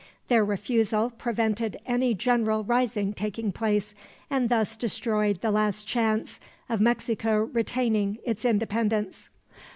[0.29, 3.93] Their refusal prevented any general rising taking place,
[4.31, 6.39] and thus destroyed the last chance
[6.69, 9.29] of Mexico retaining its independence.